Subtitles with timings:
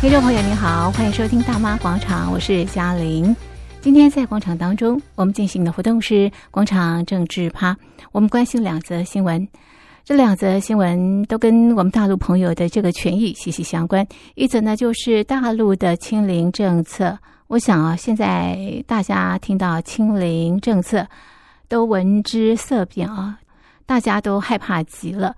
[0.00, 3.36] 听众朋友您好，欢迎收听大妈广场，我是嘉玲。
[3.82, 7.76] 今天在广场当中，我们进行的活动是广场政治趴，
[8.10, 9.46] 我们关心两则新闻。
[10.02, 14.06] 这两则新闻都跟我们大陆朋友的这个权益息息相关。
[14.36, 17.18] 一则呢，就是大陆的清零政策。
[17.48, 21.06] 我想啊，现在大家听到清零政策，
[21.68, 23.38] 都闻之色变啊，
[23.84, 25.36] 大家都害怕极了。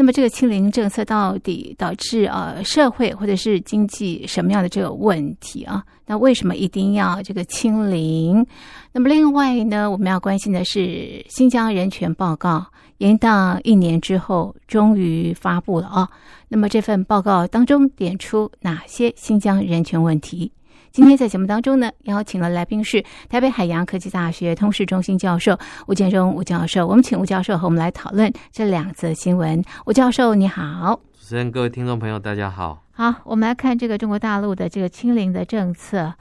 [0.00, 5.84] 那么，这个清零政策到底导致呃社会或者是经济什么样的这个问题啊？
[6.06, 8.46] 那为什么一定要这个清零？
[8.92, 12.64] 那么另外呢，我们要关心的是新疆人权报告，
[12.98, 16.08] 延宕一年之后终于发布了啊。
[16.46, 20.52] 那么这份报告当中点出哪些新疆人权问题？
[20.98, 25.56] 今天在节目当中呢，邀请了来宾是台北海洋科技大学通识中心教授
[25.86, 26.84] 吴建中吴教授。
[26.88, 29.62] 我们请吴教授和我们来讨论这两则新闻。
[29.86, 32.82] 吴教授你好，主持人、各位听众朋友大家好。
[32.90, 36.12] 好，我们来看这个中国大陆的这个清零的政策，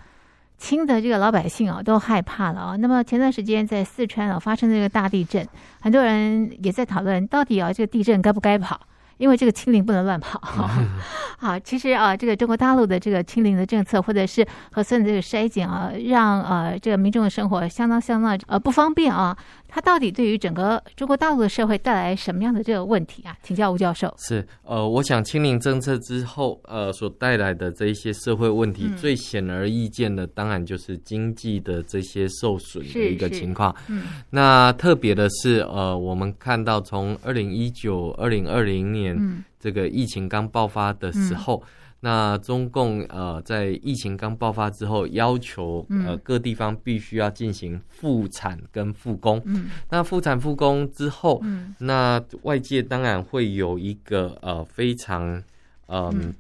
[0.59, 2.75] 清的这个老百姓啊都害怕了啊。
[2.75, 5.43] 那么前段时间在四川啊发生这个大地震，
[5.81, 8.79] 很多人也在讨论到底啊这个地震该不该跑。
[9.17, 10.39] 因为这个清零不能乱跑，
[11.37, 19.35] 好，其实啊，这个中国大陆的这个清零的政策，或者是核酸的这个筛检啊，让呃这个民众的生活相当相当呃不方便啊。
[19.69, 23.35] 它到底对于整个中国大陆的社会带来什么样的这个问题啊？
[23.43, 24.11] 请教吴教授。
[24.17, 33.75] 是呃，我想清零政策之后呃所带来的这一些社会问题，嗯、最显而易见的当然就是经济的这些受损的一个情况。
[33.87, 39.06] 嗯，那特别的是呃，我们看到从二零一九、二零二零年。
[39.15, 41.67] 嗯，这个疫情刚爆发的时候，嗯、
[41.99, 49.41] 那中共呃在疫情刚爆发之后，要求呃各地方必须要进行复产跟复工。
[49.45, 55.41] 嗯，那复产复工之后，嗯，那外界当然会有一个呃非常
[55.85, 56.33] 呃嗯。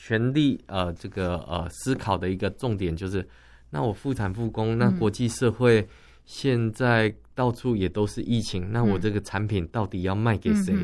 [0.00, 3.28] 全力呃这个呃思考的一个重点，就是
[3.70, 5.86] 那我复产复工，那国际社会
[6.24, 7.12] 现在。
[7.38, 10.74] 到处也都是疫情，那我这个产品到底要卖给谁？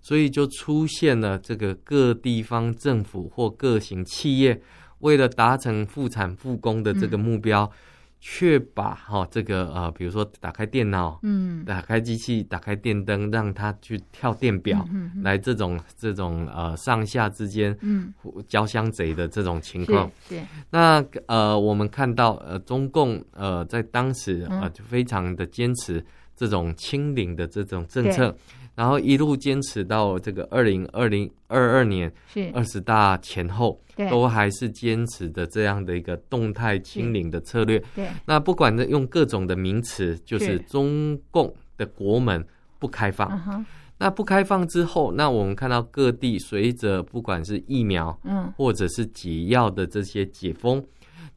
[0.00, 4.60] 所以就出现了这个各地方政府或各型企业
[4.98, 7.62] 为了达成复产复工的这个目标。
[7.64, 7.78] 嗯
[8.24, 18.14] 却把哈、哦、这个呃，比如说打开电脑，嗯，打开机器，打开电灯，让它去跳电表，嗯、哼哼来这种这种呃上下之间，嗯，
[18.46, 20.08] 交相贼的这种情况。
[20.28, 26.04] 对，那呃，我们看到呃，中共呃在当时呃就非常的坚持
[26.36, 28.32] 这种清零的这种政策。
[28.74, 37.82] 然后一路坚持到这个二零二零二二年是二十大前后，都还是坚持的这样的一个动态清零的策略。
[37.94, 42.44] 对，那不管用各种的名词，就是中共的国门
[42.78, 43.64] 不开放。
[43.98, 50.84] 那不开放之后，那我们看到各地随着不管是疫苗，嗯，或者是解药的这些解封。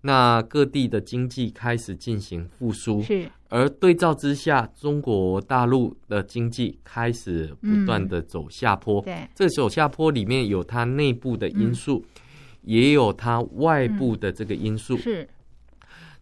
[0.01, 3.29] 那各地的经济开始进行复苏，是。
[3.55, 8.99] 而对照之下，中国大陆的经济开始不断的走下坡。
[9.03, 12.21] 嗯、对，这走下坡里面有它内部的因素，嗯、
[12.63, 14.97] 也有它外部的这个因素。
[14.97, 15.29] 嗯、是。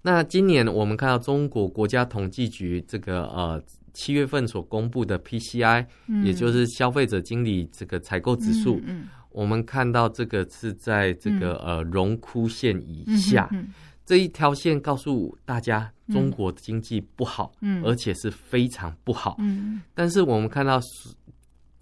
[0.04, 3.60] 那今年我们看到中国国家统计局这个呃
[3.94, 8.80] 七月份所公布的 PCI，嗯、也就是消费者经理这个采购指数。
[9.32, 13.50] 我们看到这个是在这个呃荣枯线以下，
[14.06, 19.36] 这一条线告诉大家中国经济不好，嗯、而且是非常不好。
[19.40, 20.82] 嗯、但是我们看到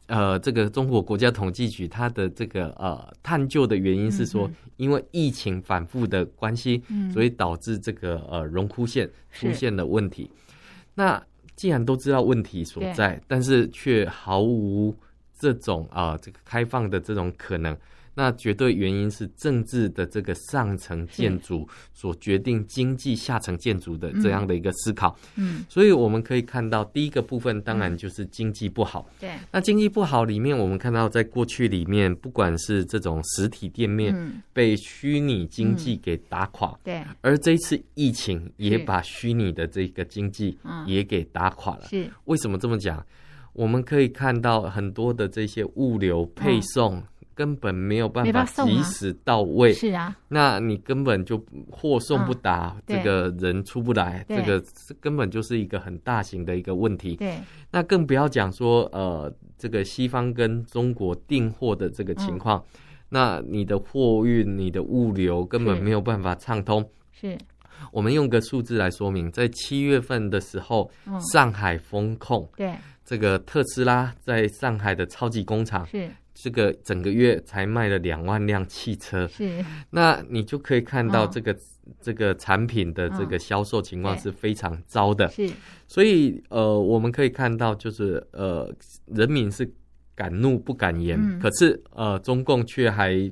[0.07, 10.29] 呃这个中国国家统计局它的这个呃探究的原因是说，因为疫情反复的关系，嗯、所以导致这个呃荣枯线出现了问题。
[10.93, 11.21] 那
[11.55, 14.95] 既然都知道问题所在，但是却毫无。
[15.41, 17.75] 这种啊，这个开放的这种可能，
[18.13, 25.15] 那绝对原因是政治的这个上层建筑所决定经济下层建筑的这样的一个思考。
[25.35, 29.09] 嗯，所以我们可以看到，第一个部分当然就是经济不好。
[29.19, 41.87] 对，那经济不好里面，我们看到在过去里面，不管是这种实体店面被虚拟经济给打垮，对，而这一次疫情也把虚拟的这个经济也给打垮了。
[41.87, 43.05] 是，为什么这么讲？
[43.53, 54.63] 我们可以看到很多的这些物流配送根本没有办法及时到位，是啊，那你根本就货送不达，这个人出不来，这个
[54.99, 57.15] 根本就是一个很大型的一个问题。
[57.15, 57.37] 对，
[57.71, 62.63] 那更不要讲说呃，这个西方跟中国订货的这个情况，
[63.09, 66.87] 那你的货运、你的物流根本没有办法畅通。
[67.11, 67.37] 是，
[67.91, 70.89] 我们用个数字来说明，在七月份的时候，
[71.33, 72.73] 上海封控，对。
[73.03, 76.09] 这个特斯拉在上海的超级工厂是
[76.43, 81.57] 这个整个月才卖了两万辆汽车，是，那你就可以看到这个、哦、
[82.01, 85.27] 这个产品的这个销售情况是非常糟的。
[85.29, 85.47] 是，
[85.87, 88.73] 所以呃，我们可以看到，就是呃，
[89.05, 89.71] 人民是
[90.15, 93.31] 敢怒不敢言，嗯、可是呃，中共却还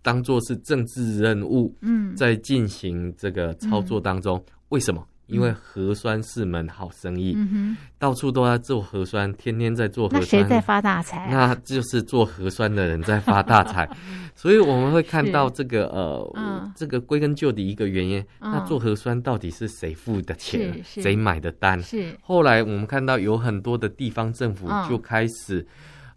[0.00, 5.06] 当做是政治任务，嗯，在进行这个操作当中，嗯、为什么？
[5.28, 7.36] 因为核酸是门好生意，
[7.98, 11.28] 到处都在做核酸，天天在做核酸，那谁在发大财、啊？
[11.30, 13.88] 那就是做核酸的人在发大财。
[14.34, 21.82] 所以我们会看到这个呃，嗯、这个归根究底一个原因，嗯、那做核酸到底是谁付的钱，谁买的单？
[21.82, 25.66] 是后来我们看到有很多的地方政府就开始。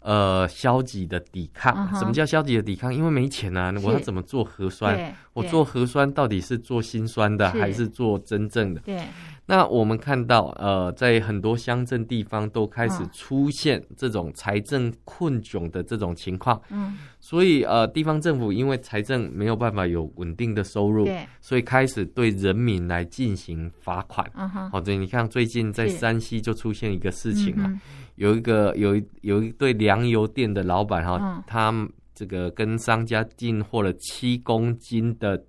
[0.02, 1.98] 呃，消极的抵抗，uh huh.
[1.98, 2.92] 什么叫消极的抵抗？
[2.92, 5.14] 因为没钱啊，我要怎么做核酸？
[5.32, 8.80] 我做核酸到底是做心酸的，是还是做真正的？
[8.80, 9.00] 对。
[9.44, 16.60] 那我们看到，呃，在很多乡镇地方都开始出现这种财政困窘的这种情况。
[16.70, 16.96] 嗯。
[17.18, 24.28] 所以，呃，地方政府因为财政没有办法有稳定的收入，对，所以开始对人民来进行罚款。
[24.34, 24.70] 嗯哼。
[24.70, 27.72] 好，对，你看最近在山西就出现一个事情啊。
[28.16, 35.42] 有一个有一有一对粮油店的老板哈，嗯、他这个跟商家进货了七公斤的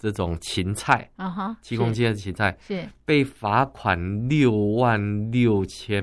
[0.00, 6.02] 这种芹菜，啊哈，七公斤的芹菜是被罚款六万六千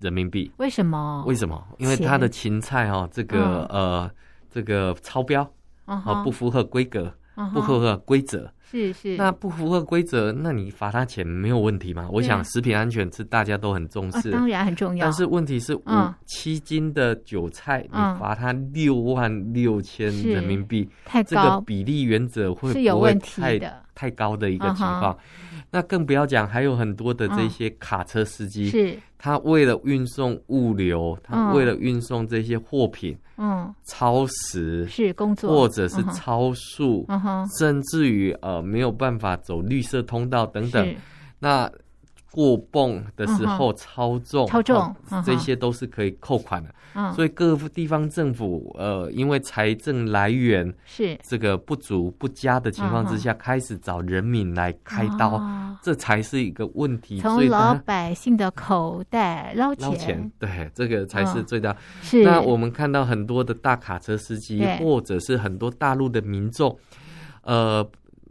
[0.00, 0.50] 人民币。
[0.56, 1.22] 为什么？
[1.26, 1.62] 为什么？
[1.76, 4.10] 因为它的芹菜哦，这个、嗯、呃
[4.48, 5.42] 这个超标，
[5.84, 7.14] 啊哈，不符合规格，
[7.52, 8.50] 不符合规则。
[8.74, 12.08] 是是，那不符合规则，那你罚他钱没有问题吗？
[12.12, 15.06] 我想食品安全是大家都很重视，当然很重要。
[15.06, 15.82] 但是问题是，五
[16.26, 23.56] 七斤的韭菜，你罚他六万六千人民币，太高，这个比例原则会不会太
[23.94, 25.16] 太高的一个情况？
[25.70, 33.16] 那更不要讲，还有很多的这些卡车司机，是他为了运送物流，他为了运送这些货品。
[33.36, 40.94] 嗯，超时是工作，或者是超速，嗯哼，甚至于呃没有办法走绿色通道等等，
[41.38, 41.70] 那
[42.30, 44.92] 过泵的时候超重，超重，
[45.24, 46.74] 这些都是可以扣款的。
[46.96, 51.16] 嗯，所以各地方政府呃，因为财政来源是。
[51.22, 55.40] 这个不足不佳的情况之下，开始找人民来开刀，
[55.82, 57.20] 这才是一个问题。
[57.20, 61.76] 从老百姓的口袋捞钱，捞钱，对，这个才是最大。
[62.00, 62.22] 是。
[62.24, 66.76] 那我们看到很多的大卡车司机，或者是很多大陆的民众，
[67.42, 67.84] 呃，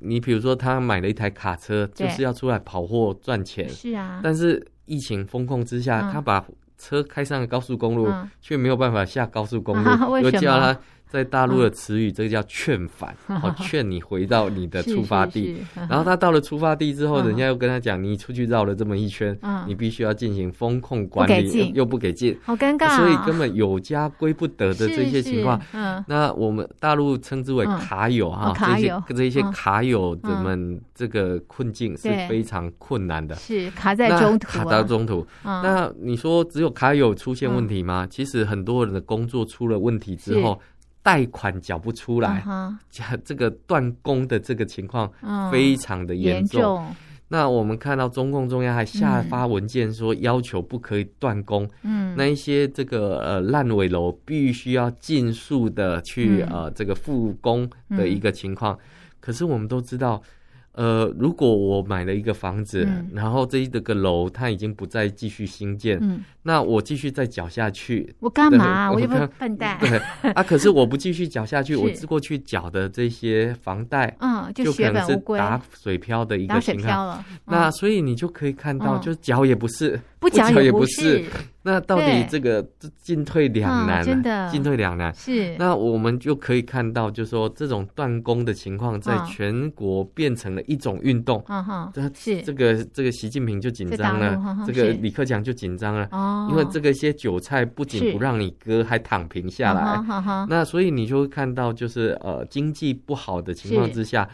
[0.04, 4.20] 你比如说他买了一台卡车，就是要出来跑货赚钱，是啊。
[4.24, 6.46] 但是疫情风控之下，他把
[6.78, 8.12] 车开上了高速公路，
[8.42, 9.90] 却没有办法下高速公路，
[10.20, 10.78] 又叫他。
[11.14, 15.56] 在大陆的词语，这个叫劝返， 哦，劝你回到你的出发地。
[15.88, 19.38] 然后他到了出发地之后，人家又跟他讲，你出去绕了这么一圈，
[19.68, 22.98] 你必须要进行风控管理，又不给进，好尴尬。
[22.98, 25.62] 所以根本有家归不得的这些情况。
[26.08, 35.24] 那我们大陆称之为卡友哈，这些这些卡友的们这个困境是非常困难的，是卡在中途，卡到中途。
[35.44, 38.08] 那你说只有卡友出现问题吗？
[38.10, 40.60] 其实很多人的工作出了问题之后。
[41.04, 43.20] 贷款缴不出来，uh huh.
[43.24, 45.12] 这个断供的这个情况
[45.52, 46.80] 非常的严重。
[46.80, 46.96] Uh。
[47.28, 51.70] 那我们看到中共中央还下发文件说，要求不可以断供。
[51.84, 58.74] 嗯，那一些这个呃烂尾楼必须要尽速的去呃这个复工的一个情况。
[58.76, 58.80] 嗯、
[59.20, 60.20] 可是我们都知道。
[60.74, 68.92] 呃，如果我买了一个房子，嗯、然后这一个楼它已经不再继续新建，嗯、那我继续再缴下去，我干嘛？
[68.92, 69.78] 我又不笨蛋。
[69.80, 70.02] 对
[70.34, 77.24] 啊，可是我不继续缴下去， 是我过去缴的这些房贷，嗯，就可能是打水漂的一个情况。
[77.30, 81.26] 嗯、那所以你就可以看到，就缴也不是，不讲也不是。
[81.66, 82.66] 那到底这个
[83.02, 85.14] 进退两难，真的进退两难。
[85.14, 91.44] 是，那我们就可以看到，就是说这种断供的情况，在全国变成了一种运动。
[91.48, 96.08] 嗯哼，是这个这个习近平就紧张了，这个李克强就紧张了。
[96.12, 100.46] 哦，因为这个些韭菜不仅不让你割，还躺平下来。
[100.50, 104.28] 那所以你就会看到，就是呃经济不好的情况之下，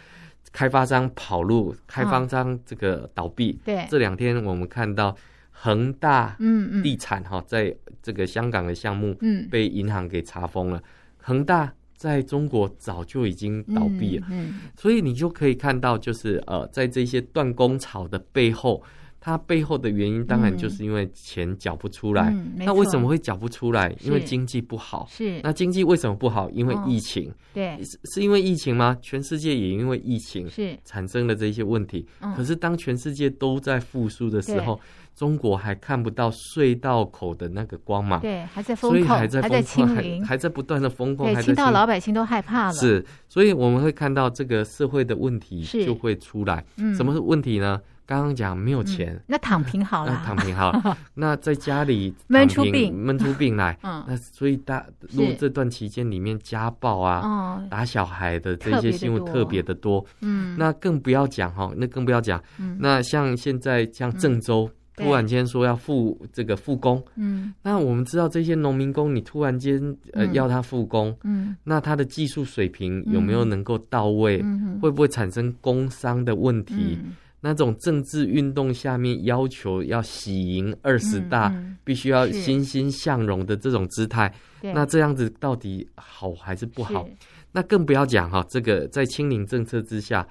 [0.52, 3.60] 开发商跑路，开发商这个倒闭。
[3.64, 5.16] 对，这两天我们看到。
[5.62, 10.82] 恒大嗯地产哈，在这个香港的项目嗯被银行给查封了。
[11.18, 18.82] 恒大在中国早就已经倒闭了，嗯所以你就可以看到，就是呃，在这些断供潮的背后，
[19.20, 22.30] 它背后的原因当然就是因为钱缴不出来。
[22.30, 23.94] 嗯嗯、那为什么会缴不出来？
[24.00, 25.06] 因为经济不好。
[25.12, 25.42] 是。
[25.44, 26.50] 那经济为什么不好？
[26.52, 27.30] 因为疫情。
[27.30, 27.84] 哦、对。
[27.84, 28.98] 是是因为疫情吗？
[29.02, 32.08] 全世界也因为疫情是产生了这些问题。
[32.34, 34.80] 可是当全世界都在复苏的时候，
[35.20, 38.22] 中国还看不到隧道口的那个光芒。
[38.22, 42.74] 对，还在封控，还在还在清零，还在不断的封控，对，清到老百姓都害怕了。
[42.74, 46.64] 是，所以我们会看到这个社会的问题就会出来。
[46.78, 47.82] 嗯，什么是问题呢？
[48.06, 50.98] 刚刚讲没有钱，嗯、那躺平好了，躺平好了。
[51.14, 53.78] 那在家里闷出病，闷出病来。
[53.84, 60.04] 嗯，那所以大，如果这段期间里面家暴啊、哦、打小孩的这些新闻特别的多。
[60.22, 62.42] 嗯，那更不要讲哈，那更不要讲。
[62.58, 67.04] 嗯，那像现在像郑州、嗯、突然间说要复这个复工。
[67.16, 69.82] 嗯，那我们知道这些农民工，你突然间
[70.14, 74.42] 呃要他复工，嗯，那他的技术水平有没有能够到位？
[74.44, 76.98] 嗯，会不会产生工伤的问题？
[77.04, 81.50] 嗯那种政治运动下面要求要喜迎二十大，
[81.86, 84.30] 必须要欣欣向荣的这种姿态，
[84.62, 87.08] 那这样子到底好还是不好？
[87.54, 90.28] 那更不要讲哈，这个在清零政策之下，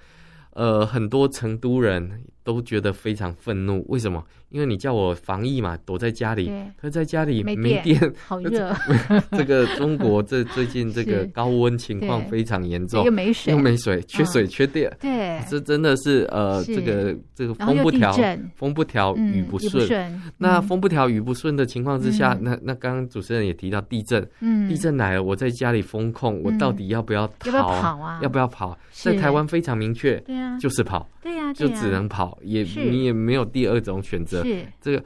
[0.51, 3.83] 呃，很多成都人都觉得非常愤怒。
[3.89, 4.23] 为什么？
[4.50, 6.50] 因为你叫我防疫嘛，躲在家里，
[6.81, 8.75] 可在家里没电，好热。
[9.33, 14.90] 这个中国这最近这个 高温情况非常严重，又没水，又没水，缺水缺电。
[15.00, 18.12] 对，这真的是呃，这个这个风不调，
[18.57, 20.21] 风不调，雨不顺。
[20.38, 24.26] 那风不调，雨不顺的情况之下，那那刚刚主持人也提到地震，
[24.67, 28.19] 地震来了，我在家里风控，我到底要不要逃？
[28.23, 28.76] 要不要跑？
[28.93, 34.38] 在台湾非常明确，对啊，就是跑，对呀，就只能跑，也你也没有第二种选择。
[34.45, 35.04] 是这个，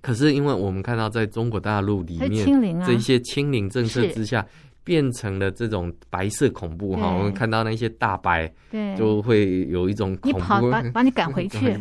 [0.00, 4.44] 可是因为我们看到在中国大陆里面，这一些清零政策之下，
[4.84, 7.10] 变成了这种白色恐怖哈。
[7.10, 11.74] 我们看到那些大白，对，就会有一种恐怖，把 把你赶回 去，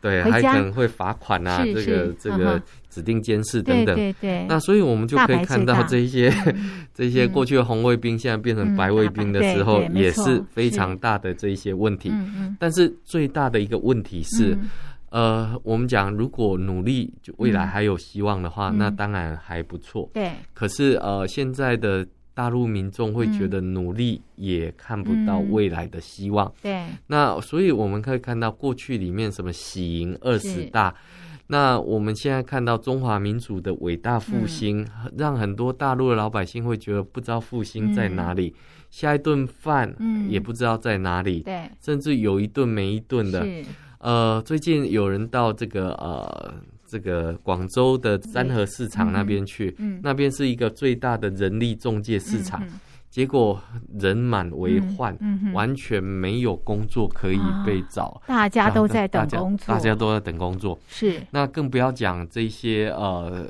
[0.00, 2.60] 对，还可能会罚款啊，这个这个
[2.90, 3.94] 指定监视等等。
[3.94, 4.44] 对对。
[4.48, 6.32] 那所以我们就可以看到这些
[6.92, 12.12] 这些过去的红卫兵现在变成白卫兵的时候，也是非常大的这一些问题。
[12.58, 14.58] 但是最大的一个问题是。
[15.10, 20.10] 呃，我们讲，如果努力，就未来还有希望的话，嗯、那当然还不错。
[20.12, 20.30] 对。
[20.52, 26.52] 可是，呃，现在的大陆民众会觉得努力也看不到未来的希望。
[26.60, 26.90] 对、嗯。
[27.06, 30.94] 那所以我们可以看到，过去里面什么喜迎二十大，
[31.46, 38.60] 那我们现在看到中华民族的伟大复兴，嗯、让很多大陆的老百姓会觉得不知道复兴在哪里，嗯、
[38.90, 39.96] 下一顿饭
[40.28, 41.40] 也不知道在哪里。
[41.40, 41.70] 对、嗯。
[41.80, 43.46] 甚至有一顿没一顿的。
[43.98, 46.54] 呃，最近有人到这个呃
[46.86, 52.64] 这个广州的三和市场那边去，嗯嗯、那边是一个最大的人力中介市场，
[53.10, 53.60] 结果
[53.98, 61.20] 人满为患，嗯嗯、完全没有工作可以被找，哦、大家都在等工作，大家都在等工作，是。
[61.32, 63.48] 那更不要讲这些呃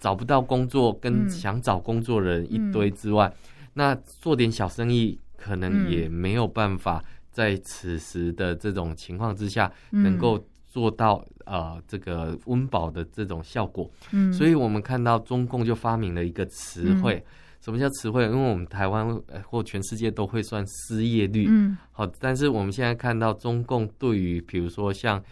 [0.00, 7.02] 找不到工作跟想找工作人一堆之外，嗯、那做点小生意可能也没有办法。
[7.38, 17.24] 在此时的这种情况之下，能够做到呃这个温饱的这种效果，嗯，所以我们看到中共就发明了一个词汇，
[17.60, 18.24] 什么叫词汇？
[18.24, 19.16] 因为我们台湾
[19.48, 25.22] 或全世界都会算失业率，嗯，好，但是我们现在看到中共对于比如说像。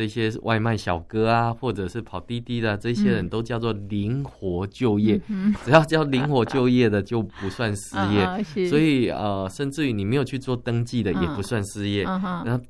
[0.00, 8.22] 这些外卖小哥啊，或者是跑滴滴的这些人都叫做灵活就业，嗯、 只要叫灵活就业的就不算失业。
[8.24, 8.38] 啊、
[8.70, 12.04] 所以呃，甚至于你没有去做登记的也不算失业。
[12.04, 12.64] 啊、然后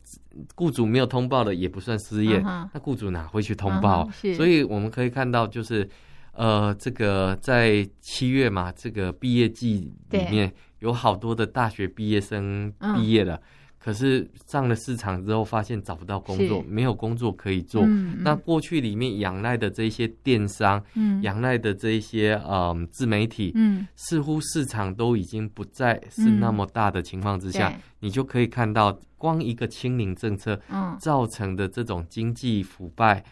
[0.56, 2.38] 雇主没有通报的也不算失业。
[2.38, 4.00] 啊、那雇主哪会去通报？
[4.00, 5.88] 啊、所以我们可以看到，就是
[6.32, 13.40] 呃，这个在七月嘛，这个毕业季里面有好多的大学毕业生毕业了。
[13.82, 17.82] 可是上了市场之后，发现找不到工作，没有工作可以做。
[18.18, 21.22] 那过去里面仰赖的这些电商，嗯。
[21.22, 23.86] 仰赖的这些嗯自媒体，嗯。
[23.96, 30.94] 似乎市场都已经不再是那么大的情况之下，你就可以看到，光一个清零政策，嗯。
[31.00, 33.24] 造成的这种经济腐败、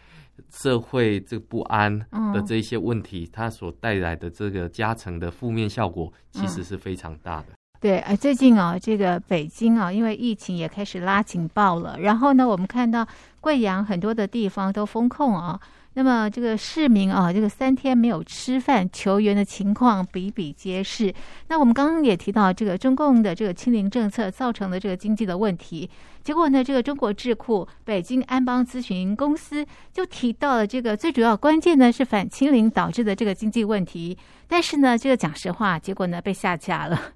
[0.51, 1.95] 社会这个不安
[2.33, 7.58] 的这些问题，它所带来的这个加成的负面效果，其实是非常大的。
[7.81, 11.97] 对，哎，最近啊，这个北京啊，因为疫情也开始拉警报了。
[12.01, 13.07] 然后呢，我们看到
[13.39, 15.57] 贵阳很多的地方都封控啊。
[15.93, 21.13] 那么这个市民啊，这个三天没有吃饭求援的情况比比皆是。
[21.47, 25.89] 那我们刚刚也提到，这个中共的这个清零政策造成的这个经济的问题。
[26.21, 34.17] 结果呢，这个中国智库北京安邦咨询公司就提到了这个最主要关键呢是反清零导致的这个经济问题。
[34.49, 37.13] 但是呢，这个讲实话，结果呢被下架了。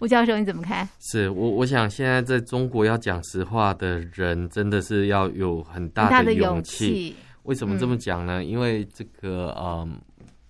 [0.00, 0.88] 吴教授，你怎么看？
[1.00, 7.14] 是我，我想现在在中国要讲实话的人，真的是要有很大的勇气。
[7.44, 8.40] 为什么这么讲呢？
[8.42, 9.88] 嗯、因为这个呃，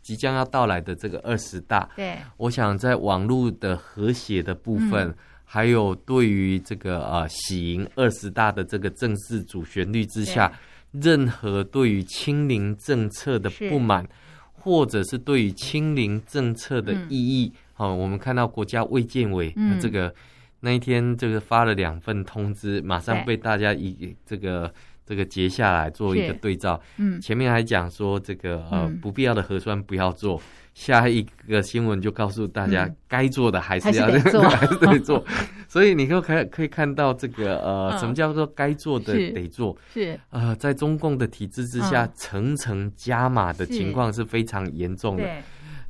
[0.03, 10.53] 即将要到来的这个二十大，对，我想在网络的和谐的部分，嗯、还有对于这个呃喜迎二十大的这个正式主旋律之下，
[10.91, 14.05] 任何对于清零政策的不满，
[14.53, 17.53] 或者是对于清零政策的异议。
[17.55, 20.15] 嗯好，我们看到国家卫健委这个、嗯、
[20.59, 24.69] 那一天，这个发了两份通知，马上被大家一这个
[25.07, 26.81] 这个截下来做一个对照。
[26.97, 30.43] 嗯，前面还讲说这个呃不必要的核酸不要做，
[30.75, 35.25] 下一个新闻就告诉大家该做的还是要 做，还是得做。
[35.71, 39.77] 所以你可可可以看到这个呃什么叫做该做的得做？
[39.95, 40.19] 是。
[40.31, 45.23] 呃在中共的体制之下，层层加码的情况是非常严重的。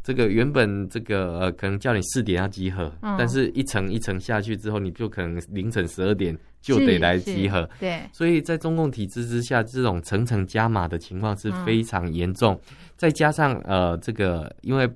[0.08, 7.68] 这个原本这个呃，可能叫你四点要集合，嗯、但是一层一层下去之后，你就可能凌晨十二点就得来集合。
[7.78, 12.58] 对，所以在中共体制之下，这种层层加码的情况是非常严重。
[12.70, 14.88] 嗯、再加上呃，这个因为。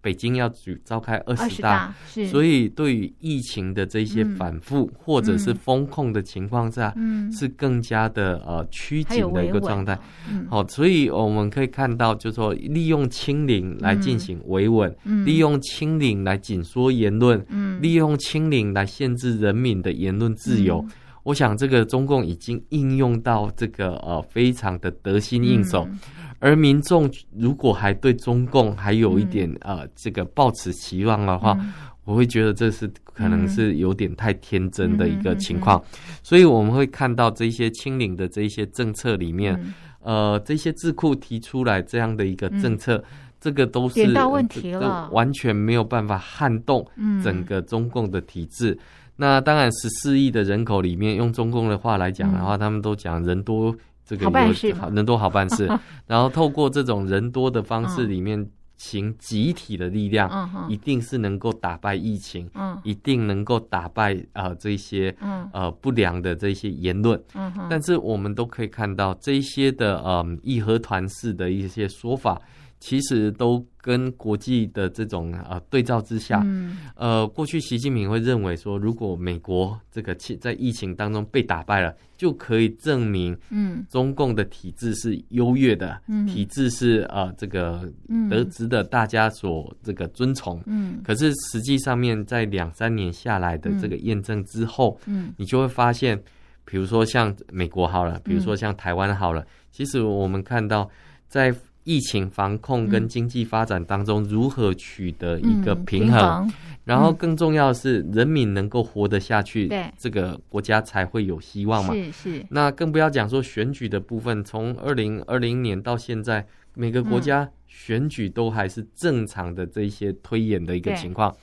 [0.00, 1.92] 北京要举召开二十大，
[2.30, 9.94] 所以对于疫情的这些反复、嗯、或者是封控的情况下，嗯、是更加的呃趋紧的一个状态。
[9.96, 10.46] 好、嗯。
[10.50, 20.84] 哦，所以我们可以看到，就是说利用清零来进行维稳，嗯、利用清零来紧缩言论，嗯、利用清零来限制人民的言论自由。
[21.28, 25.86] 嗯、我想这个中共已经应用到这个呃非常的得心应手。
[25.90, 25.98] 嗯。
[26.40, 31.72] 而民众如果还对中共还有一点、嗯、呃这个抱持期望的话，嗯、
[32.04, 35.78] 我会觉得这是可能是有点太天真的一个情况。
[35.78, 39.54] 嗯、所以我们会看到这些清零的这些政策里面，
[40.02, 43.04] 嗯、呃，这些智库提出来这样的一个政策，嗯、
[43.40, 46.86] 这个都是点到问题了，完全没有办法撼动
[47.22, 48.70] 整个中共的体制。
[48.70, 48.78] 嗯、
[49.20, 53.74] 那当然，十四亿的人口里面，用中共的话来讲的话，嗯、他们都讲人多。
[54.06, 55.68] 这个好办事，人多好办事。
[56.06, 58.48] 然后透过这种人多的方式里面，
[58.78, 60.30] 行集体的力量，
[60.70, 62.48] 一定是能够打败疫情，
[62.84, 65.14] 一定能够打败呃这些
[65.52, 67.20] 呃不良的这些言论。
[67.68, 72.40] 但是我们都可以看到这些的呃义和团式的一些说法。
[72.80, 87.92] 其实都跟国际的这种呃对照之下，嗯、呃，过去习近平会认为说，如果美国这个在疫情当中被打败了，就可以证明，嗯，中共的体制是优越的，嗯、体制是呃这个
[88.30, 91.00] 得值得大家所这个尊崇，嗯。
[91.02, 96.16] 可是实际上面在两三年下来的这个验证之后，嗯，你就会发现，
[96.64, 100.88] 比如说像美国好了，比如说像台湾好了，嗯、其实我们看到
[101.26, 101.52] 在。
[101.88, 106.52] 疫情防控跟经济发展当中如何取得一个平衡？
[106.84, 111.94] 然后更重要的是，人民能够活得下去，对这个国家才会有希望嘛。
[111.94, 112.46] 是是。
[112.50, 121.34] 那更不要讲说选举的部分，从二零二零年到现在，每个国家选举都还是正常的这些推演的一个情况。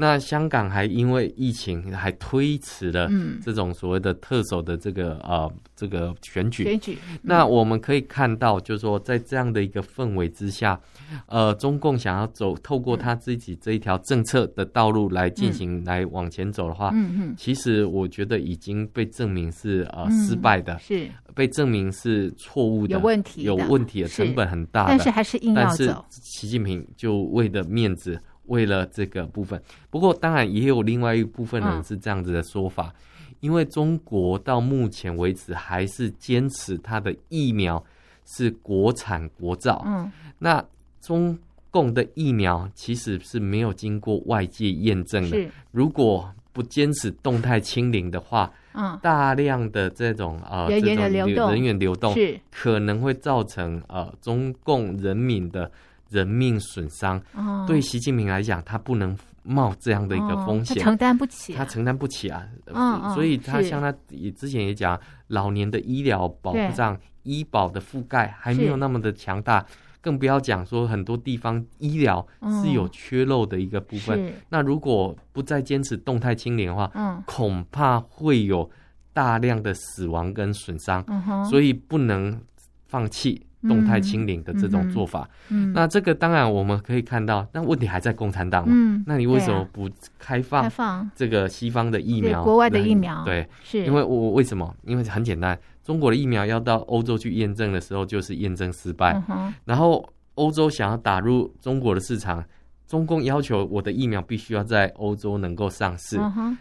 [0.00, 3.10] 那香港还因为疫情还推迟了
[3.42, 6.62] 这种所谓的特首的这个呃这个选举。
[6.62, 6.96] 选举。
[7.20, 10.80] 那我们可以看到，就是说在这样的一个氛围之下，
[11.26, 25.84] 呃，中共想要走透过他自己这一条政策的道路来进行来往前走的话，嗯嗯，其实我觉得已经被证明是呃失败的，是被证明是错误的，有问题，有问题的，成本很大的，但是还是硬要走。
[25.86, 28.16] 但是习近平就为了面子。
[28.48, 37.82] 为了这个部分，不过当然也有另外一部分人是这样子的说法，嗯、因为中国到目前为止还是坚持它的疫苗
[38.26, 39.82] 是国产国造。
[39.86, 40.62] 嗯，那
[41.00, 41.38] 中
[41.70, 45.48] 共的疫苗其实是没有经过外界验证的。
[45.70, 55.70] 如果不坚持动态清零的话，嗯，大量的这种呃人员的流动人员流动是可能会造成呃中共人民的。
[56.10, 62.46] 人命损伤，哦、对习近平来讲，他不能冒这样的一个风险，承担不起、啊，他承担不起啊。
[62.66, 69.64] 哦、所以，他像他也之前也讲，老年的医疗保障、医保的覆盖还没有那么的强大，
[70.00, 72.26] 更不要讲说很多地方医疗
[72.62, 74.28] 是有缺漏的一个部分。
[74.28, 78.70] 哦、那如果不再坚持动态清零的话，嗯、恐怕会有
[79.12, 81.04] 大量的死亡跟损伤，
[81.48, 82.40] 所以不能
[82.86, 83.44] 放弃。
[83.62, 91.10] 动态清零的这种做法，嗯，嗯，那这个当然我们可以看到，但问题还在共产党嘛，嗯，那你为什么不开放开放。
[91.16, 93.24] 这个西方的疫苗，国外的疫苗？
[93.24, 93.84] 对，是。
[93.84, 94.72] 因为我为什么？
[94.84, 102.44] 因为很简单，中国的疫苗要到欧洲去验证的时候，就是验证失败，嗯、然后欧洲想要打入中国的市场，
[102.88, 106.18] 中共要求我的疫苗必须要在欧洲能够上市，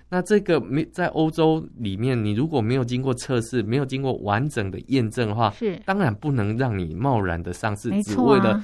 [0.09, 5.81] 那这个没在欧洲里面，你如果没有经过测试，没有经过完整的验证的话，是。
[5.85, 8.61] 当然不能让你贸然的上市，啊、只为了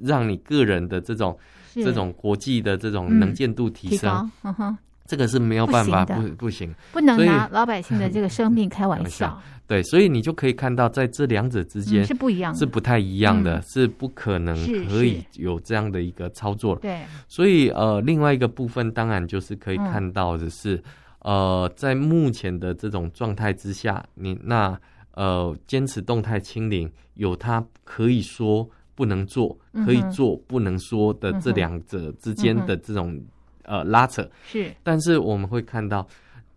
[0.00, 1.36] 让你个人的这种
[1.74, 4.78] 这种国际的这种能见度提升，嗯哼，
[5.12, 9.38] 这个是没有办法，不行不不行，不能拿老百姓的这个生命开玩笑。
[9.68, 14.56] 对，所以你就可以看到，在这两者之间、嗯、是不一样的，是不太一样的，嗯、是不可能
[14.88, 16.74] 可以有这样的一个操作。
[16.76, 20.76] 对，所以呃，另外一个部分当然就是可以看到的是，
[21.20, 24.74] 嗯、呃，在目前的这种状态之下，你那
[25.12, 33.26] 呃坚持动态清零，有它可以说不能做，可以做不能说的这两者之间的这种、嗯、
[33.64, 34.28] 呃拉扯。
[34.46, 36.06] 是，但是我们会看到。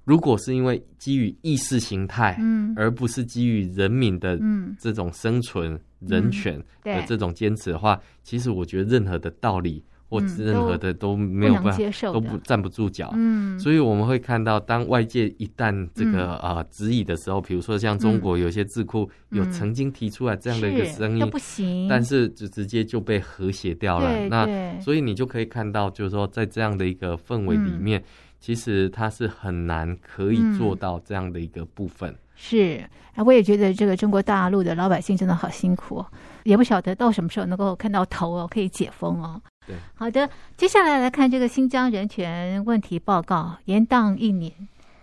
[0.03, 4.39] 如果是因为基于意识形态，嗯，而不是基于人民的
[4.79, 13.11] 这种生存人权的这种坚持的话，其实我觉得任何的道理或任何的都没有办法，都不站不住脚。
[13.15, 24.27] 嗯，所以我们会看到，当外界一旦这个啊质疑的时候，比如说像中国有些智库有曾经提出来这样的一个声音，不行，但是就直接就被和谐掉了。
[24.27, 28.03] 那所以你就可以看到，就是说在这样的一个氛围里面。
[28.37, 32.11] 其实它是很难可以做到这样的一个部分。
[32.11, 32.89] 嗯、是，
[33.25, 36.05] 我也觉得这个中国大陆的老百姓真的好辛苦哦，
[36.43, 39.41] 也不晓得到什么时候能够看到头哦，可以解封哦。
[39.67, 44.51] 对，好的，接下来来看这个新疆人权问题报告，延宕一年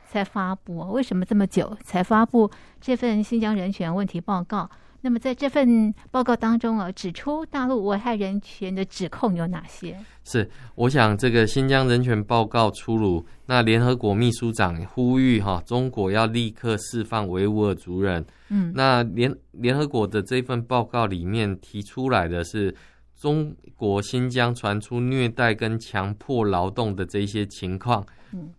[0.09, 4.71] 才发布，为什么这么久才发布这份新疆人权问题报告？
[5.05, 9.99] 那么在这份报告当中啊，指出大陆危害人权的指控有哪些？
[10.23, 18.25] 是，我想这个新疆人权报告出炉，那联合国秘书长呼吁哈，中国要立刻释放维吾尔族人。
[18.49, 22.73] 嗯，那联联合国的这份报告里面提出来的是，
[23.23, 28.05] 中国新疆传出虐待跟强迫劳动的这一些情况。
[28.33, 28.51] 嗯，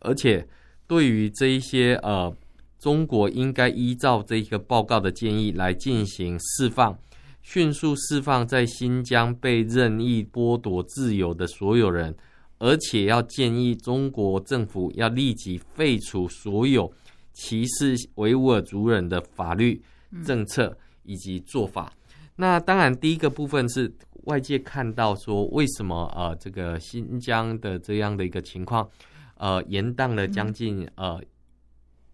[0.00, 0.46] 而且
[0.86, 2.30] 对于这一些呃。
[2.82, 6.98] 中国应该依照这个报告的建议来进行释放，
[7.42, 12.16] 迅速释放在新疆被任意剥夺自由的所有人，
[12.58, 16.90] 而且要建议中国政府要立即废除所有
[17.34, 19.78] 歧视维吾尔族人的法律、
[20.24, 21.92] 政策以及做法。
[22.36, 23.92] 那当然，第一个部分是
[24.24, 28.88] 外界看到说，为什么呃这个新疆的这样的一个情况，
[29.36, 31.20] 呃延宕了将近呃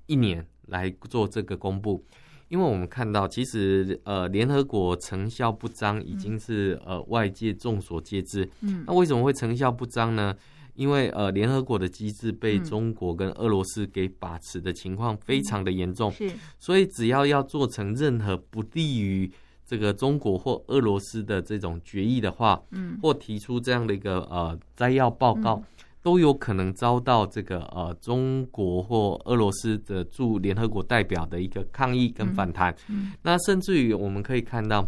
[0.06, 0.46] 一年。
[0.68, 2.04] 来做这个公布，
[2.48, 8.50] 因为我们看到，其实呃，联合国成效不彰已经是呃外界众所皆知。
[8.62, 10.34] 嗯，那为什么会成效不彰呢？
[10.74, 16.10] 因为呃，联合国的机制被中国跟俄罗斯给把持的情况非常的严重。
[16.10, 19.30] 是，所以只要要做成任何不利于
[19.66, 25.62] 这个中国或俄罗斯的这种决议的话，嗯，或提出这样的一个呃摘要报告。
[26.02, 32.72] 都有可能遭到这个呃中国或俄罗斯的驻联合国代表的一个抗议跟反弹。
[32.86, 34.86] 嗯嗯、那甚至于我们可以看到，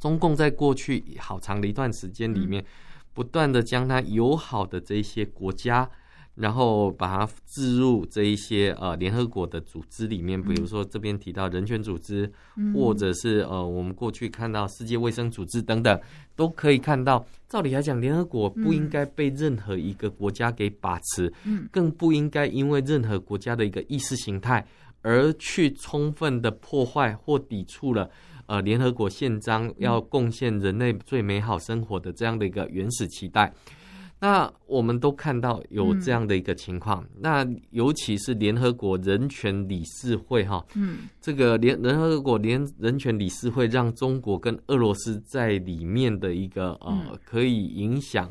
[0.00, 2.64] 中共在过去好长的一段时间里面，
[3.12, 5.86] 不断的将它友好的这些国家。
[6.34, 16.00] 然后把它置入这一些呃联合国的组织里面，比如说这边提到人权组织，嗯、或者是呃我们过去看到世界卫生组织等等，
[16.34, 24.66] 都可以看到，照理来讲，联合国不应该被任何一个国家给把持，嗯、更不应该因为任何国家的一个意识形态
[25.02, 28.08] 而去充分的破坏或抵触了
[28.46, 33.52] 呃联合国宪章要贡献人类最美好生活的这样的一个原始期待。
[34.22, 48.30] 那我们都看到有这样的一个情况，嗯、那尤其是联合国人权理事会哈，嗯，这个联联合国联人权理事会让中国跟俄罗斯在里面的一个呃可以影响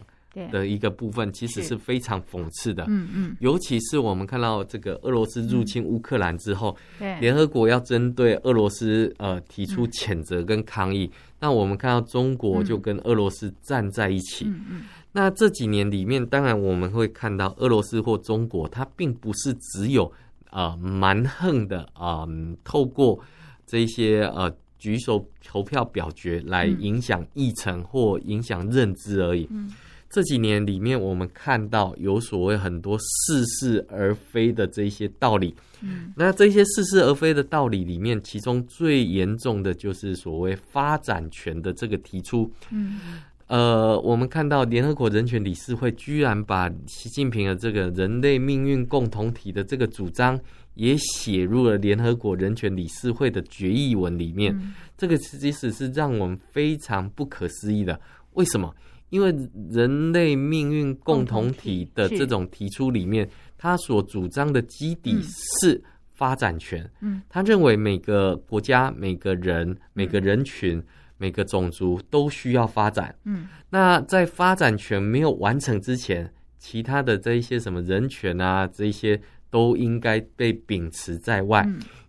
[0.49, 1.77] 的一个部分，其实是。
[1.77, 14.82] 非常讽刺的，嗯嗯，尤其是我们看到这个俄罗斯入侵乌克兰之后，对，联合国要针对俄罗斯呃提出谴责跟抗议，那我们看到中国就跟俄罗斯站在一起，嗯嗯。
[15.13, 20.12] 那这几年里面，当然我们会看到俄罗斯或中国，它并不是只有
[20.52, 23.19] 呃蛮横的啊、呃，透过
[23.67, 29.47] 这些呃举手投票表决来影响议程或影响认知而已。
[29.52, 29.69] 嗯、
[30.10, 35.54] 这几年里面，我们看到有所谓很多似是而非的这些道理。
[35.82, 42.50] 嗯、那这些似是而非的道理里面，其中最严重的就是所谓发展权的这个提出。
[42.69, 43.21] 嗯
[43.52, 50.40] 呃，我们看到联合国人权理事会居然把习近平的这个人类命运共同体的这个主张
[50.76, 54.58] 也写入了联合国人权理事会的决议文里面。
[54.58, 58.00] 嗯、这个其实是让我们非常不可思议的。
[58.36, 58.74] 为什么？
[59.10, 59.36] 因为
[59.70, 65.22] 人类命运共同体的这种提出里面，他所主张的基底
[65.60, 65.84] 是
[66.14, 66.90] 发展权。
[67.02, 70.82] 嗯，他认为每个国家、每个人、每个人群、
[71.21, 73.13] 每个种族都需要发展。
[73.25, 81.63] 嗯，那在发展权没有完成之前，其他的这一些什么人权啊，这一些都应该被秉持在外。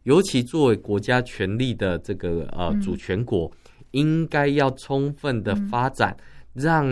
[0.05, 3.53] 尤其作为国家权力的这个呃主权国，
[3.91, 6.17] 应该要充分的发展，
[6.55, 6.87] 让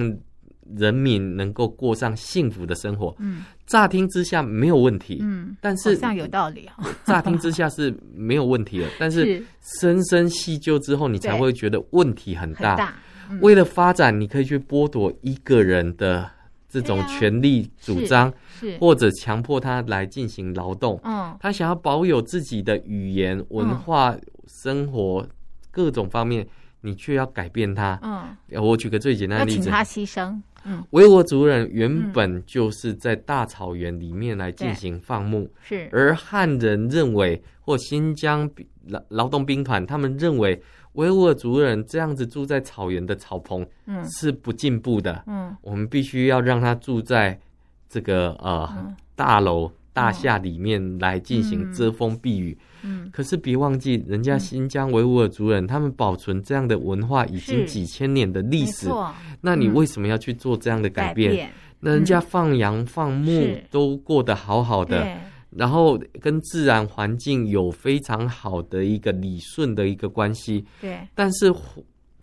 [0.77, 3.17] 人民能够过上幸福的生活。
[3.19, 5.19] 嗯，乍听之下没有问题。
[5.23, 6.85] 嗯，但是好像有道理哈。
[7.05, 9.43] 乍听之下是没有问题的， 但是
[9.79, 12.95] 深深细究之后，你才会觉得问题很大。
[13.41, 16.31] 为了发展，你可以去剥夺一个人的。
[16.73, 18.33] 这种权利主张，
[18.79, 25.27] 或者强迫他来进行劳动，嗯，他想要保有自己的语言、文化、生活
[25.73, 26.47] 各种方面，
[26.83, 38.51] 你却要改变他，嗯，我举个最简单的例子，请他牺牲，嗯，维吾尔族人原本就是在大草原里面来进行放牧，是，而汉人认为，或新疆
[38.87, 40.63] 劳劳动兵团他们认为。
[40.95, 45.23] 维吾尔族人这样子住在草原的草棚，嗯，是不进步的。
[45.29, 47.39] 嗯，我们必须要让他住在
[47.89, 49.71] 这个呃、嗯、大楼
[50.01, 52.57] 大厦里面来进行遮风避雨。
[52.83, 58.89] 嗯，可是别忘记，人家新疆维吾尔族人、嗯、他们保存这样的文化已经几千年的历史。
[59.43, 61.31] 那你为什么要去做这样的改变？
[61.33, 65.07] 改变，那人家放羊放牧都过得好好的。
[65.51, 70.99] 然后跟自然环境有非常好的一个理顺的一个关系，对。
[71.15, 71.53] 但是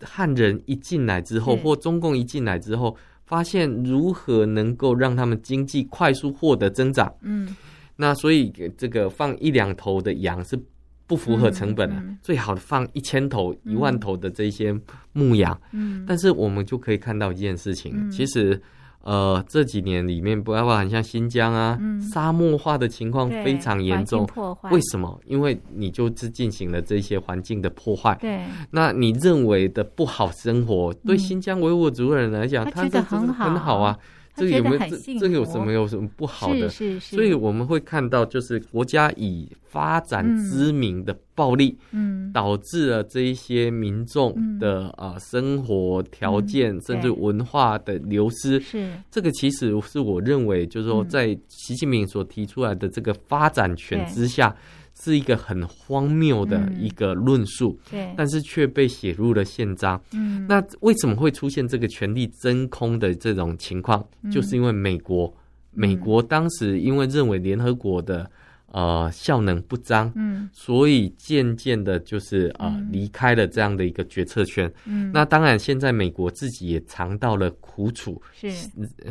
[0.00, 7.54] 汉人一进来之后，或中共一进来之后，发现如何能够让他们经济快速获得增长，嗯。
[8.00, 10.58] 那所以这个放一两头的羊是
[11.06, 14.74] 不符合成本的，嗯嗯、最好的放一千头、一万头的这些
[15.12, 16.04] 牧羊，嗯。
[16.08, 18.60] 但是我们就可以看到一件事情，嗯、其实。
[19.00, 24.26] 呃，这几年里面，不要说很像新疆啊，嗯、沙漠化的情况非常严重。
[24.26, 25.18] 破坏为什么？
[25.24, 28.14] 因为你就是进行了这些环境的破坏。
[28.20, 33.96] 对，那你认为的不好生活，对新疆维吾尔族人来讲，他觉得很好，很好啊。
[34.38, 34.78] 这个有没有？
[34.78, 36.68] 这这个有什么有什么不好的？
[36.68, 37.16] 是是是。
[37.16, 48.60] 所以我们会看到，就是国家以发展之名的暴力，嗯，导致了这一些民众的啊生活条件甚至文化的流失。
[48.60, 54.54] 是这个，其实是我认为，就是说，在习近平所提出来的这个发展权之下。
[55.02, 60.00] 是一个很荒谬的一个论述，嗯、对，但是却被写入了宪章。
[60.12, 64.06] 嗯，那为什么会出现这个权力真空的这种情况？
[64.22, 65.32] 嗯、就是因为美国，
[65.72, 68.30] 美国当时因为认为联合国的。
[68.70, 74.70] 呃，效能不彰，嗯，所以渐渐的，就是呃，离开了这样的一个决策圈。
[74.84, 78.50] 嗯，那当然，现在美国自己也尝到了苦楚，是，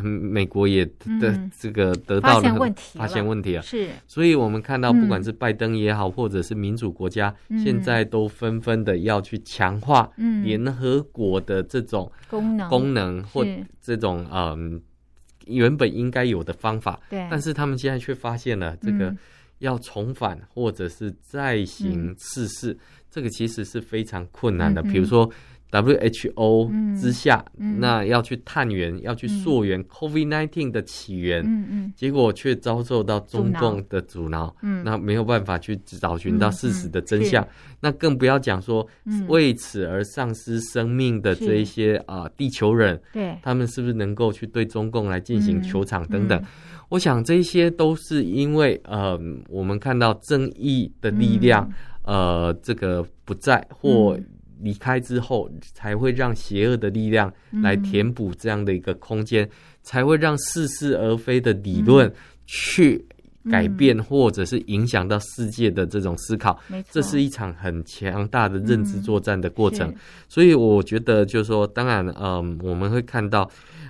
[0.02, 0.86] 美国也
[1.20, 3.90] 的这个得到了发现问题，发现问题了，是。
[4.06, 10.08] 所以我们看到，不管是拜登也好，或者是民主国家，现在都纷纷的要去强化
[10.44, 13.44] 联合国的这种功能，功能或
[13.82, 14.80] 这种嗯
[15.48, 17.00] 原本应该有的方法。
[17.10, 19.12] 对，但是他们现在却发现了这个。
[19.60, 24.82] 要重返或者是再行试试，嗯、这个其实是非常困难的。
[24.82, 25.30] 嗯、比如说
[25.72, 37.46] WHO 之下，嗯、那要去探源，要去溯源 COVID-19 的起源，嗯嗯、结果却遭受到中共的阻挠，嗯、那没有办法去找寻到事实的真相。
[37.80, 38.88] 那更不要讲说
[39.28, 46.42] 为此而丧失生命的这一些啊、呃、地球人，对，他们是不是能够去对中共来进行球场等等？
[46.90, 51.70] 我想这些都是因为，呃，我们看到正义的力量，
[52.04, 54.18] 嗯、呃，这个不在或
[54.60, 57.32] 离开之后，嗯、才会让邪恶的力量
[57.64, 59.50] 来填补这样的一个空间，嗯、
[59.84, 62.12] 才会让似是而非的理论
[62.46, 63.06] 去
[63.50, 66.60] 改变或者是影响到世界的这种思考。
[66.92, 69.90] 这是一场很强大的认知作战的过程。
[69.90, 69.96] 嗯、
[70.28, 73.50] 所以我觉得，就是说，当然，嗯、呃，我们会看到。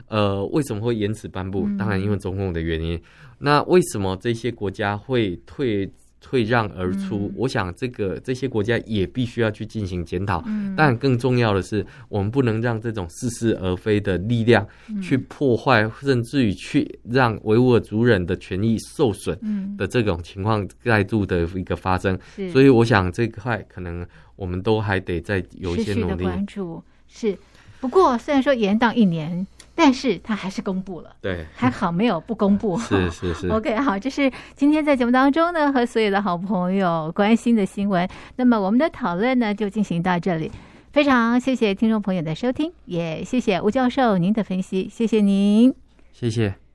[0.09, 1.67] 呃，为什么会延迟颁布？
[1.77, 2.95] 当然，因为中共的原因。
[2.95, 3.01] 嗯、
[3.39, 5.85] 那为什么这些国家会退
[6.27, 7.31] 退让而出？
[7.31, 10.43] 嗯、我想，这个这些国家也必须要去进行检讨。
[10.45, 14.67] 嗯，但更重要的是，我们不能让这种似是而非的力量
[15.01, 19.39] 去破坏，甚至于去让维吾尔族人的权益受损
[19.77, 22.19] 的这种情况再度的一个发生。
[22.35, 26.25] 是所以，我想这块可能我们都还得再有一些努力。
[26.25, 27.37] 关注是，
[27.79, 29.47] 不过虽然说延宕一年。
[29.79, 32.75] 但是他还是公布了，对，还好没有不公布。
[32.79, 33.47] 是是是。
[33.49, 38.09] OK，好，这是今天在节目当中呢，和所有的好朋友关心的新闻。
[38.37, 40.51] 那么我们的讨论呢，就进行到这里。
[40.91, 45.71] 非常谢谢听众朋友的收听，也谢谢吴教授您的分析，谢谢您，
[46.11, 46.66] 谢谢。